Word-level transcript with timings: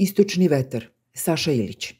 Istočni 0.00 0.48
vetar, 0.48 0.84
Saša 1.14 1.52
Ilić. 1.52 1.94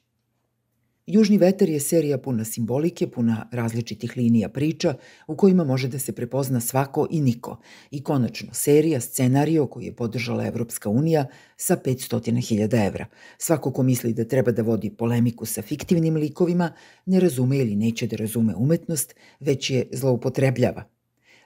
Južni 1.07 1.39
vetar 1.39 1.69
je 1.69 1.81
serija 1.81 2.19
puna 2.19 2.45
simbolike, 2.45 3.09
puna 3.11 3.49
različitih 3.53 4.13
linija 4.17 4.49
priča 4.49 4.95
u 5.27 5.37
kojima 5.37 5.65
može 5.65 5.89
da 5.89 5.99
se 5.99 6.13
prepozna 6.13 6.61
svako 6.61 7.07
i 7.11 7.21
niko. 7.21 7.57
I 7.91 8.03
konačno, 8.03 8.55
serija, 8.55 9.01
scenario 9.01 9.67
koji 9.67 9.85
je 9.85 9.97
podržala 9.97 10.47
Evropska 10.47 10.89
unija 10.89 11.27
sa 11.57 11.77
500.000 11.77 12.87
evra. 12.87 13.07
Svako 13.39 13.73
ko 13.73 13.83
misli 13.83 14.13
da 14.15 14.25
treba 14.25 14.53
da 14.53 14.63
vodi 14.63 14.91
polemiku 14.91 15.47
sa 15.47 15.63
fiktivnim 15.63 16.17
likovima, 16.17 16.73
ne 17.07 17.21
razume 17.21 17.59
ili 17.59 17.77
neće 17.77 18.07
da 18.07 18.17
razume 18.17 18.55
umetnost, 18.55 19.15
već 19.41 19.71
je 19.71 19.89
zloupotrebljava– 19.93 20.85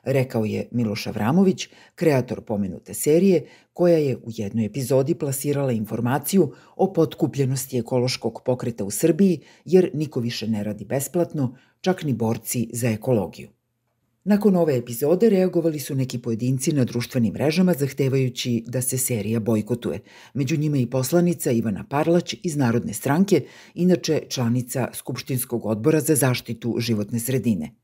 rekao 0.02 0.44
je 0.44 0.68
Miloš 0.70 1.06
Avramović, 1.06 1.68
kreator 1.94 2.40
pomenute 2.40 2.94
serije, 2.94 3.46
koja 3.72 3.98
je 3.98 4.16
u 4.16 4.28
jednoj 4.36 4.64
epizodi 4.64 5.14
plasirala 5.14 5.72
informaciju 5.72 6.52
o 6.76 6.92
potkupljenosti 6.92 7.78
ekološkog 7.78 8.42
pokreta 8.44 8.84
u 8.84 8.90
Srbiji, 8.90 9.40
jer 9.64 9.90
niko 9.94 10.20
više 10.20 10.48
ne 10.48 10.64
radi 10.64 10.84
besplatno, 10.84 11.56
čak 11.80 12.02
ni 12.02 12.12
borci 12.12 12.68
za 12.72 12.88
ekologiju. 12.90 13.48
Nakon 14.24 14.56
ove 14.56 14.76
epizode 14.76 15.30
reagovali 15.30 15.78
su 15.78 15.94
neki 15.94 16.18
pojedinci 16.18 16.72
na 16.72 16.84
društvenim 16.84 17.32
mrežama 17.32 17.72
zahtevajući 17.72 18.64
da 18.66 18.82
se 18.82 18.98
serija 18.98 19.40
bojkotuje. 19.40 20.00
Među 20.34 20.56
njima 20.56 20.76
i 20.76 20.86
poslanica 20.86 21.50
Ivana 21.50 21.84
Parlać 21.90 22.34
iz 22.42 22.56
Narodne 22.56 22.92
stranke, 22.92 23.44
inače 23.74 24.22
članica 24.28 24.88
Skupštinskog 24.92 25.66
odbora 25.66 26.00
za 26.00 26.14
zaštitu 26.14 26.76
životne 26.78 27.20
sredine– 27.20 27.70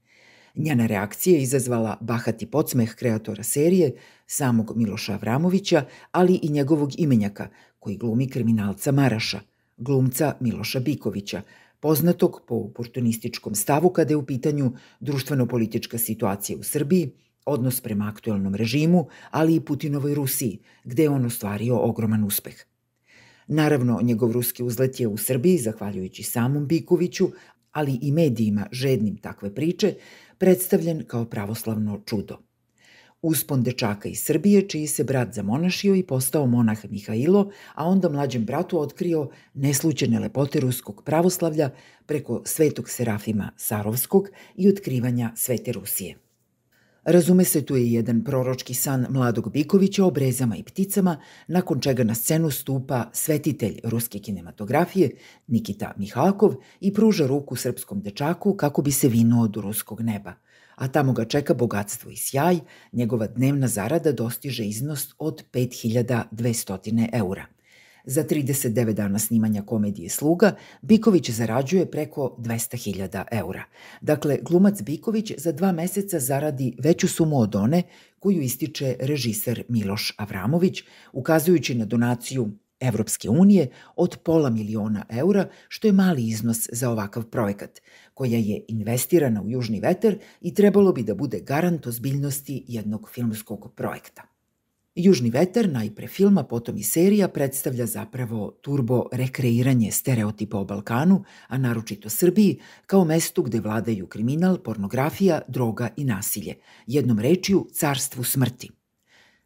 Njena 0.59 0.87
reakcija 0.87 1.39
izazvala 1.39 1.99
bahati 2.01 2.47
podsmeh 2.47 2.95
kreatora 2.95 3.43
serije, 3.43 3.95
samog 4.27 4.73
Miloša 4.77 5.13
Avramovića, 5.13 5.85
ali 6.13 6.41
i 6.43 6.49
njegovog 6.51 6.91
imenjaka, 6.99 7.49
koji 7.79 7.97
glumi 7.97 8.29
kriminalca 8.29 8.93
Maraša, 8.93 9.41
glumca 9.77 10.35
Miloša 10.41 10.81
Bikovića, 10.81 11.43
poznatog 11.81 12.41
po 12.49 12.55
oportunističkom 12.55 13.55
stavu 13.55 13.91
kada 13.91 14.13
je 14.13 14.17
u 14.17 14.27
pitanju 14.27 14.73
društveno-politička 15.01 15.99
situacija 15.99 16.59
u 16.59 16.63
Srbiji, 16.63 17.11
odnos 17.47 17.81
prema 17.81 18.09
aktuelnom 18.09 18.55
režimu, 18.55 19.07
ali 19.31 19.55
i 19.55 19.61
Putinovoj 19.61 20.15
Rusiji, 20.15 20.59
gde 20.85 21.03
je 21.03 21.11
on 21.11 21.25
ostvario 21.25 21.79
ogroman 21.79 22.25
uspeh. 22.25 22.57
Naravno, 23.47 24.01
njegov 24.03 24.33
ruski 24.33 24.63
uzlet 24.63 25.01
je 25.01 25.09
u 25.09 25.17
Srbiji, 25.17 25.59
zahvaljujući 25.59 26.23
samom 26.23 26.67
Bikoviću, 26.67 27.31
ali 27.73 27.99
i 28.03 28.13
medijima 28.13 28.67
žednim 28.73 29.17
takve 29.17 29.55
priče, 29.55 29.95
predstavljen 30.39 31.05
kao 31.07 31.25
pravoslavno 31.25 32.01
čudo. 32.07 32.39
Uspon 33.23 33.63
dečaka 33.63 34.09
iz 34.09 34.21
Srbije, 34.23 34.69
čiji 34.69 34.87
se 34.87 35.05
brat 35.05 35.35
zamonašio 35.35 35.95
i 35.95 36.03
postao 36.03 36.47
monah 36.47 36.79
Mihailo, 36.91 37.51
a 37.75 37.89
onda 37.89 38.09
mlađem 38.09 38.45
bratu 38.45 38.81
otkrio 38.81 39.31
neslučene 39.55 40.21
lepote 40.21 40.61
ruskog 40.61 41.03
pravoslavlja 41.05 41.71
preko 42.07 42.43
svetog 42.45 42.91
Serafima 42.91 43.51
Sarovskog 43.57 44.29
i 44.57 44.69
otkrivanja 44.69 45.33
svete 45.37 45.73
Rusije. 45.73 46.28
Razume 47.09 47.45
se, 47.45 47.63
tu 47.65 47.77
je 47.77 47.93
jedan 47.93 48.25
proročki 48.25 48.75
san 48.75 49.07
mladog 49.11 49.53
Bikovića 49.53 50.05
o 50.05 50.11
brezama 50.11 50.57
i 50.57 50.63
pticama, 50.63 51.17
nakon 51.47 51.81
čega 51.81 52.05
na 52.05 52.15
scenu 52.15 52.51
stupa 52.51 53.11
svetitelj 53.13 53.81
ruske 53.85 54.19
kinematografije 54.19 55.11
Nikita 55.47 55.93
Mihalkov 55.97 56.55
i 56.81 56.95
pruža 56.95 57.27
ruku 57.27 57.57
srpskom 57.57 58.01
dečaku 58.01 58.57
kako 58.57 58.83
bi 58.83 58.93
se 58.93 59.09
vinuo 59.09 59.49
do 59.49 59.61
ruskog 59.61 60.01
neba. 60.01 60.35
A 60.77 60.89
tamo 60.89 61.13
ga 61.13 61.25
čeka 61.25 61.55
bogatstvo 61.55 62.11
i 62.11 62.17
sjaj, 62.17 62.59
njegova 62.93 63.27
dnevna 63.27 63.69
zarada 63.69 64.13
dostiže 64.13 64.67
iznos 64.67 65.15
od 65.19 65.45
5200 65.53 67.09
eura– 67.13 67.47
Za 68.11 68.25
39 68.25 68.93
dana 68.93 69.19
snimanja 69.19 69.63
komedije 69.63 70.09
Sluga, 70.09 70.53
Biković 70.83 71.31
zarađuje 71.31 71.91
preko 71.91 72.37
200.000 72.39 73.25
eura. 73.33 73.65
Dakle, 74.01 74.39
glumac 74.43 74.83
Biković 74.83 75.33
za 75.37 75.53
dva 75.53 75.73
meseca 75.73 76.21
zaradi 76.21 76.77
veću 76.79 77.09
sumu 77.09 77.41
od 77.41 77.57
one 77.57 77.83
koju 78.19 78.41
ističe 78.41 78.97
režiser 79.01 79.63
Miloš 79.69 80.15
Avramović, 80.17 80.83
ukazujući 81.13 81.75
na 81.75 81.85
donaciju 81.85 82.51
Evropske 82.81 83.29
unije 83.29 83.69
od 83.97 84.17
pola 84.25 84.51
miliona 84.51 85.05
eura, 85.11 85.49
što 85.69 85.89
je 85.89 85.93
mali 85.93 86.29
iznos 86.29 86.69
za 86.73 86.91
ovakav 86.91 87.25
projekat, 87.25 87.81
koja 88.15 88.39
je 88.39 88.65
investirana 88.69 89.43
u 89.43 89.51
Južni 89.51 89.81
veter 89.81 90.19
i 90.41 90.55
trebalo 90.55 90.93
bi 90.93 91.03
da 91.03 91.15
bude 91.15 91.41
garant 91.41 91.87
ozbiljnosti 91.87 92.65
jednog 92.69 93.11
filmskog 93.11 93.73
projekta. 93.77 94.38
Južni 94.99 95.31
vetar, 95.31 95.69
najpre 95.71 96.09
filma, 96.11 96.43
potom 96.43 96.77
i 96.77 96.83
serija, 96.83 97.29
predstavlja 97.29 97.87
zapravo 97.87 98.51
turbo 98.61 99.05
rekreiranje 99.13 99.93
stereotipa 99.93 100.59
o 100.59 100.65
Balkanu, 100.65 101.21
a 101.49 101.59
naročito 101.59 102.11
Srbiji, 102.11 102.59
kao 102.87 103.05
mestu 103.05 103.43
gde 103.43 103.61
vladaju 103.61 104.07
kriminal, 104.07 104.59
pornografija, 104.59 105.41
droga 105.49 105.89
i 105.97 106.05
nasilje. 106.05 106.55
Jednom 106.87 107.19
rečiju, 107.19 107.67
carstvu 107.73 108.25
smrti. 108.25 108.71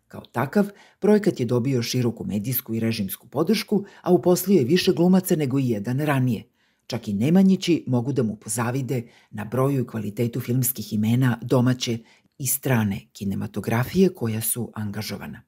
Kao 0.09 0.21
takav, 0.21 0.71
projekat 1.01 1.41
je 1.41 1.47
dobio 1.47 1.83
široku 1.83 2.25
medijsku 2.25 2.75
i 2.75 2.81
režimsku 2.81 3.29
podršku, 3.29 3.85
a 4.03 4.13
uposlio 4.13 4.59
je 4.59 4.65
više 4.65 4.93
glumaca 4.93 5.37
nego 5.37 5.59
i 5.59 5.69
jedan 5.69 6.01
ranije. 6.01 6.45
Čak 6.87 7.09
i 7.09 7.13
Nemanjići 7.13 7.85
mogu 7.87 8.13
da 8.13 8.23
mu 8.23 8.37
pozavide 8.37 9.03
na 9.31 9.45
broju 9.45 9.83
i 9.83 9.87
kvalitetu 9.87 10.41
filmskih 10.41 10.93
imena 10.93 11.39
domaće 11.43 11.99
i 12.39 12.47
strane 12.47 13.01
kinematografije 13.13 14.15
koja 14.15 14.41
su 14.41 14.73
angažovana. 14.75 15.43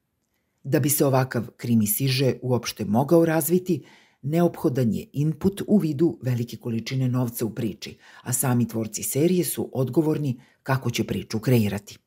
Da 0.65 0.81
bi 0.81 0.91
se 0.91 1.07
ovakav 1.07 1.47
krimi 1.57 1.87
siže 1.87 2.35
uopšte 2.43 2.85
mogao 2.85 3.25
razviti, 3.25 3.85
neophodan 4.23 4.93
je 4.93 5.07
input 5.13 5.63
u 5.67 5.79
vidu 5.79 6.19
velike 6.23 6.57
količine 6.57 7.09
novca 7.09 7.47
u 7.47 7.51
priči, 7.51 7.99
a 8.23 8.33
sami 8.33 8.69
tvorci 8.69 9.03
serije 9.03 9.45
su 9.45 9.71
odgovorni 9.73 10.41
kako 10.63 10.91
će 10.91 11.05
priču 11.05 11.39
kreirati. 11.39 11.99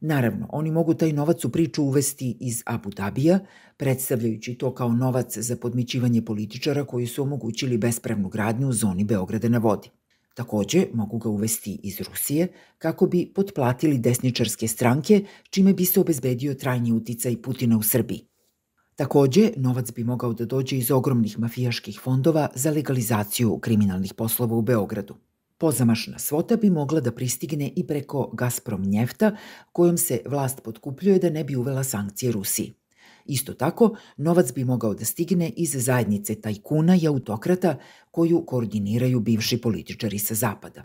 Naravno, 0.00 0.46
oni 0.52 0.70
mogu 0.70 0.94
taj 0.94 1.12
novac 1.12 1.44
u 1.44 1.50
priču 1.50 1.82
uvesti 1.82 2.36
iz 2.40 2.62
Abu 2.66 2.90
Dabija, 2.90 3.38
predstavljajući 3.76 4.54
to 4.54 4.74
kao 4.74 4.92
novac 4.92 5.38
za 5.38 5.56
podmićivanje 5.56 6.22
političara 6.22 6.84
koji 6.84 7.06
su 7.06 7.22
omogućili 7.22 7.78
bespravnu 7.78 8.28
gradnju 8.28 8.68
u 8.68 8.72
zoni 8.72 9.04
Beograda 9.04 9.48
na 9.48 9.58
vodi. 9.58 9.90
Takođe, 10.34 10.86
mogu 10.94 11.18
ga 11.18 11.28
uvesti 11.28 11.80
iz 11.82 12.00
Rusije 12.00 12.48
kako 12.78 13.06
bi 13.06 13.32
potplatili 13.34 13.98
desničarske 13.98 14.68
stranke, 14.68 15.24
čime 15.50 15.72
bi 15.72 15.84
se 15.84 16.00
obezbedio 16.00 16.54
trajni 16.54 16.92
uticaj 16.92 17.42
Putina 17.42 17.78
u 17.78 17.82
Srbiji. 17.82 18.26
Takođe, 18.96 19.50
novac 19.56 19.92
bi 19.92 20.04
mogao 20.04 20.32
da 20.32 20.44
dođe 20.44 20.76
iz 20.76 20.90
ogromnih 20.90 21.38
mafijaških 21.38 22.00
fondova 22.00 22.48
za 22.54 22.70
legalizaciju 22.70 23.58
kriminalnih 23.58 24.14
poslova 24.14 24.56
u 24.56 24.62
Beogradu. 24.62 25.16
Pozamašna 25.58 26.18
svota 26.18 26.56
bi 26.56 26.70
mogla 26.70 27.00
da 27.00 27.12
pristigne 27.12 27.72
i 27.76 27.86
preko 27.86 28.30
Gazprom 28.32 28.82
njefta, 28.82 29.36
kojom 29.72 29.96
se 29.96 30.20
vlast 30.26 30.62
potkupljuje 30.64 31.18
da 31.18 31.30
ne 31.30 31.44
bi 31.44 31.56
uvela 31.56 31.84
sankcije 31.84 32.32
Rusiji. 32.32 32.74
Isto 33.24 33.54
tako, 33.54 33.96
novac 34.16 34.52
bi 34.54 34.64
mogao 34.64 34.94
da 34.94 35.04
stigne 35.04 35.52
iz 35.56 35.76
zajednice 35.84 36.34
tajkuna 36.34 36.96
i 36.96 37.06
autokrata 37.06 37.78
koju 38.10 38.44
koordiniraju 38.46 39.20
bivši 39.20 39.60
političari 39.60 40.18
sa 40.18 40.34
zapada. 40.34 40.84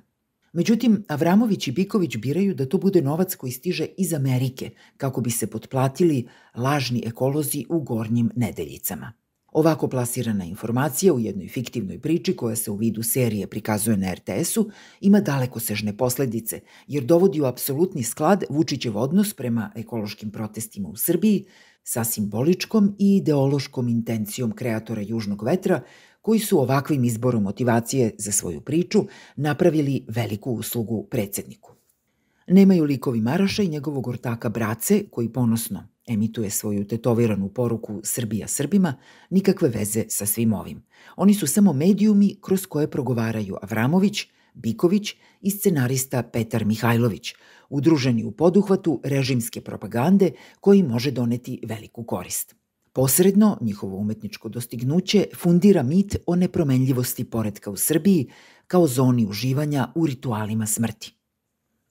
Međutim, 0.53 1.03
Avramović 1.07 1.67
i 1.67 1.72
Biković 1.72 2.17
biraju 2.17 2.53
da 2.55 2.66
to 2.66 2.78
bude 2.78 3.01
novac 3.01 3.35
koji 3.35 3.51
stiže 3.51 3.85
iz 3.97 4.13
Amerike, 4.13 4.69
kako 4.97 5.22
bi 5.22 5.31
se 5.31 5.47
potplatili 5.47 6.28
lažni 6.55 7.03
ekolozi 7.05 7.66
u 7.69 7.79
gornjim 7.79 8.31
nedeljicama. 8.35 9.13
Ovako 9.51 9.88
plasirana 9.88 10.45
informacija 10.45 11.13
u 11.13 11.19
jednoj 11.19 11.47
fiktivnoj 11.47 11.99
priči 11.99 12.35
koja 12.35 12.55
se 12.55 12.72
u 12.72 12.75
vidu 12.75 13.03
serije 13.03 13.47
prikazuje 13.47 13.97
na 13.97 14.13
RTS-u 14.13 14.69
ima 15.01 15.19
daleko 15.19 15.59
sežne 15.59 15.97
posledice, 15.97 16.59
jer 16.88 17.03
dovodi 17.03 17.41
u 17.41 17.45
apsolutni 17.45 18.03
sklad 18.03 18.44
Vučićev 18.49 18.97
odnos 18.97 19.33
prema 19.33 19.72
ekološkim 19.75 20.31
protestima 20.31 20.89
u 20.89 20.95
Srbiji 20.95 21.45
sa 21.89 22.03
simboličkom 22.03 22.95
i 23.00 23.16
ideološkom 23.17 23.88
intencijom 23.88 24.51
kreatora 24.51 25.01
Južnog 25.01 25.44
vetra, 25.44 25.81
koji 26.22 26.40
su 26.40 26.59
ovakvim 26.59 27.03
izborom 27.03 27.43
motivacije 27.43 28.16
za 28.17 28.31
svoju 28.31 28.61
priču 28.61 29.05
napravili 29.35 30.05
veliku 30.08 30.52
uslugu 30.52 31.08
predsedniku. 31.11 31.72
Nemaju 32.47 32.84
likovi 32.84 33.22
Maraša 33.22 33.64
i 33.64 33.67
njegovog 33.67 34.08
ortaka 34.08 34.49
Brace, 34.49 35.03
koji 35.11 35.29
ponosno 35.29 35.87
emituje 36.08 36.49
svoju 36.49 36.87
tetoviranu 36.87 37.49
poruku 37.49 38.02
Srbija 38.03 38.47
Srbima, 38.47 38.93
nikakve 39.29 39.69
veze 39.69 40.03
sa 40.09 40.25
svim 40.25 40.53
ovim. 40.53 40.84
Oni 41.16 41.34
su 41.34 41.47
samo 41.47 41.73
medijumi 41.73 42.35
kroz 42.41 42.66
koje 42.66 42.91
progovaraju 42.91 43.58
Avramović, 43.61 44.28
Biković 44.59 45.16
i 45.41 45.52
scenarista 45.52 46.23
Petar 46.23 46.66
Mihajlović, 46.66 47.34
udruženi 47.70 48.23
u 48.23 48.32
poduhvatu 48.32 49.02
režimske 49.03 49.61
propagande 49.61 50.32
koji 50.59 50.84
može 50.84 51.11
doneti 51.11 51.59
veliku 51.66 52.03
korist. 52.03 52.56
Posredno, 52.94 53.58
njihovo 53.61 53.97
umetničko 53.97 54.50
dostignuće 54.50 55.26
fundira 55.35 55.84
mit 55.84 56.16
o 56.26 56.35
nepromenljivosti 56.35 57.23
poredka 57.23 57.72
u 57.72 57.78
Srbiji 57.78 58.29
kao 58.67 58.88
zoni 58.88 59.26
uživanja 59.26 59.88
u 59.96 60.06
ritualima 60.06 60.66
smrti. 60.66 61.14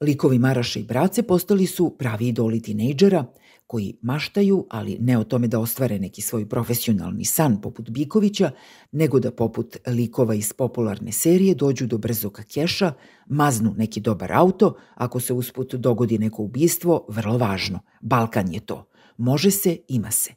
Likovi 0.01 0.39
Maraša 0.39 0.81
i 0.81 0.83
Brace 0.83 1.23
postali 1.23 1.67
su 1.67 1.97
pravi 1.99 2.29
idoli 2.29 2.63
tinejdžera 2.63 3.25
koji 3.69 3.97
maštaju, 4.03 4.67
ali 4.71 4.97
ne 5.01 5.19
o 5.19 5.25
tome 5.25 5.49
da 5.49 5.59
ostvare 5.61 5.99
neki 5.99 6.23
svoj 6.23 6.49
profesionalni 6.49 7.25
san 7.25 7.61
poput 7.61 7.91
Bikovića, 7.91 8.51
nego 8.93 9.21
da 9.21 9.31
poput 9.31 9.77
likova 9.87 10.35
iz 10.35 10.53
popularne 10.53 11.13
serije 11.13 11.55
dođu 11.55 11.87
do 11.87 11.99
brzog 11.99 12.41
keša, 12.55 12.93
maznu 13.27 13.75
neki 13.77 14.01
dobar 14.01 14.33
auto, 14.33 14.75
ako 14.95 15.21
se 15.21 15.33
usput 15.33 15.75
dogodi 15.75 16.19
neko 16.19 16.43
ubistvo, 16.43 17.05
vrlo 17.09 17.39
važno. 17.39 17.81
Balkan 18.01 18.53
je 18.53 18.61
to. 18.61 18.89
Može 19.17 19.51
se, 19.51 19.77
ima 19.89 20.11
se. 20.11 20.33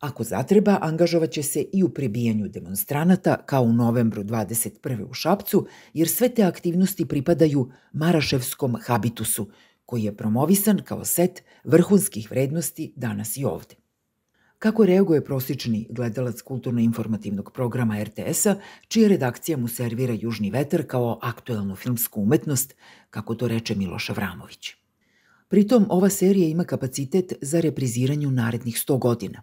Ako 0.00 0.24
zatreba, 0.24 0.78
angažovaće 0.80 1.42
se 1.42 1.64
i 1.72 1.82
u 1.82 1.88
prebijanju 1.88 2.48
demonstranata 2.48 3.36
kao 3.46 3.62
u 3.62 3.72
novembru 3.72 4.24
21. 4.24 5.10
u 5.10 5.14
Šapcu, 5.14 5.66
jer 5.94 6.08
sve 6.08 6.28
te 6.28 6.42
aktivnosti 6.42 7.06
pripadaju 7.06 7.70
Maraševskom 7.92 8.76
habitusu, 8.86 9.50
koji 9.92 10.04
je 10.04 10.16
promovisan 10.16 10.78
kao 10.84 11.04
set 11.04 11.42
vrhunskih 11.64 12.30
vrednosti 12.30 12.92
danas 12.96 13.36
i 13.36 13.44
ovde. 13.44 13.74
Kako 14.58 14.86
reaguje 14.86 15.24
prosječni 15.24 15.86
gledalac 15.90 16.40
kulturno-informativnog 16.40 17.50
programa 17.52 18.04
RTS-a, 18.04 18.54
čija 18.88 19.08
redakcija 19.08 19.58
mu 19.58 19.68
servira 19.68 20.14
Južni 20.20 20.50
vetar 20.50 20.86
kao 20.86 21.18
aktuelnu 21.22 21.76
filmsku 21.76 22.22
umetnost, 22.22 22.74
kako 23.10 23.34
to 23.34 23.48
reče 23.48 23.74
Miloš 23.74 24.10
Avramović. 24.10 24.74
Pritom, 25.48 25.86
ova 25.90 26.08
serija 26.08 26.48
ima 26.48 26.64
kapacitet 26.64 27.32
za 27.40 27.60
repriziranje 27.60 28.26
narednih 28.26 28.74
100 28.74 28.98
godina. 28.98 29.42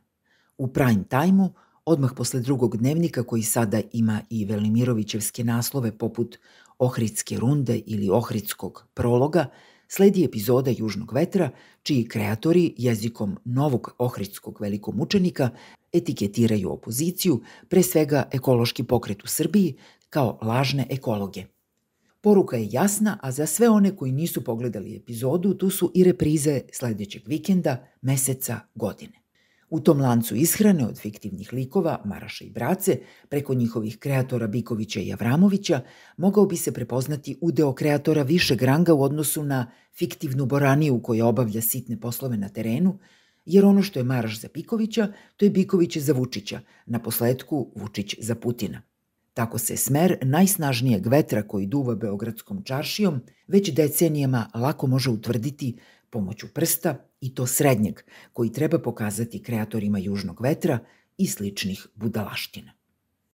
U 0.58 0.68
prime 0.68 1.04
time-u, 1.10 1.54
odmah 1.86 2.12
posle 2.16 2.40
drugog 2.40 2.78
dnevnika 2.78 3.24
koji 3.24 3.44
sada 3.44 3.82
ima 3.94 4.22
i 4.30 4.46
Velimirovićevske 4.46 5.44
naslove 5.44 5.98
poput 5.98 6.40
Ohridske 6.80 7.38
runde 7.38 7.82
ili 7.86 8.10
Ohridskog 8.10 8.88
prologa, 8.94 9.46
sledi 9.90 10.24
epizoda 10.24 10.72
Južnog 10.78 11.14
vetra, 11.14 11.50
čiji 11.84 12.08
kreatori 12.08 12.74
jezikom 12.78 13.38
novog 13.46 13.96
ohridskog 13.98 14.62
velikomučenika 14.62 15.50
etiketiraju 15.94 16.72
opoziciju, 16.72 17.42
pre 17.68 17.84
svega 17.84 18.28
ekološki 18.32 18.84
pokret 18.84 19.24
u 19.24 19.28
Srbiji, 19.28 19.76
kao 20.10 20.40
lažne 20.42 20.88
ekologe. 20.90 21.46
Poruka 22.22 22.58
je 22.58 22.68
jasna, 22.72 23.18
a 23.22 23.32
za 23.32 23.46
sve 23.46 23.70
one 23.70 23.96
koji 23.96 24.12
nisu 24.12 24.44
pogledali 24.44 24.96
epizodu, 24.96 25.54
tu 25.54 25.70
su 25.70 25.92
i 25.96 26.04
reprize 26.04 26.62
sledećeg 26.72 27.22
vikenda, 27.28 27.88
meseca, 28.02 28.60
godine. 28.76 29.19
U 29.70 29.80
tom 29.80 30.02
lancu 30.02 30.36
ishrane 30.36 30.86
od 30.86 31.00
fiktivnih 31.00 31.54
likova 31.54 32.02
Maraša 32.06 32.46
i 32.46 32.50
Brace, 32.50 33.00
preko 33.30 33.54
njihovih 33.54 33.98
kreatora 33.98 34.48
Bikovića 34.48 35.00
i 35.00 35.14
Avramovića, 35.14 35.82
mogao 36.18 36.46
bi 36.46 36.58
se 36.58 36.72
prepoznati 36.72 37.38
udeo 37.42 37.74
kreatora 37.74 38.24
višeg 38.24 38.62
ranga 38.62 38.94
u 38.94 39.04
odnosu 39.04 39.44
na 39.44 39.72
fiktivnu 39.94 40.46
Boraniju 40.46 41.02
koja 41.04 41.26
obavlja 41.26 41.62
sitne 41.62 42.00
poslove 42.00 42.38
na 42.38 42.50
terenu, 42.50 43.00
jer 43.46 43.66
ono 43.66 43.82
što 43.82 44.00
je 44.00 44.04
Maraš 44.04 44.42
za 44.42 44.48
Bikovića, 44.54 45.08
to 45.38 45.46
je 45.46 45.52
Biković 45.52 45.98
za 45.98 46.14
Vučića, 46.14 46.60
na 46.86 47.00
posledku 47.00 47.72
Vučić 47.76 48.16
za 48.20 48.36
Putina. 48.36 48.82
Tako 49.34 49.58
se 49.58 49.78
smer 49.78 50.18
najsnažnijeg 50.22 51.08
vetra 51.08 51.44
koji 51.48 51.66
duva 51.66 51.96
Beogradskom 51.96 52.64
čaršijom 52.64 53.22
već 53.48 53.74
decenijama 53.74 54.50
lako 54.56 54.88
može 54.88 55.10
utvrditi 55.10 55.78
pomoću 56.10 56.48
prsta 56.54 56.96
i 57.22 57.36
to 57.36 57.48
srednjeg, 57.48 58.00
koji 58.34 58.52
treba 58.54 58.80
pokazati 58.80 59.44
kreatorima 59.44 60.00
južnog 60.00 60.42
vetra 60.42 60.80
i 61.18 61.28
sličnih 61.28 61.88
budalaština. 61.96 62.79